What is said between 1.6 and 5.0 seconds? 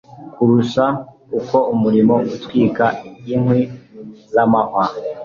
umuriro utwika inkwi z’amahwa